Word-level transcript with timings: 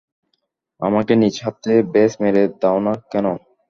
আমাকে 0.81 1.13
নিজ 1.21 1.35
হাতে 1.43 1.73
ব্যস 1.93 2.13
মেরে 2.21 2.43
দাও 2.61 2.77
না 2.85 2.93
কেন? 3.11 3.25